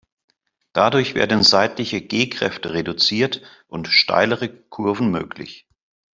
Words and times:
Dadurch 0.73 1.13
werden 1.13 1.43
seitliche 1.43 2.01
g-Kräfte 2.01 2.73
reduziert 2.73 3.43
und 3.67 3.87
steilere 3.87 4.49
Kurven 4.49 5.11
möglich. 5.11 5.67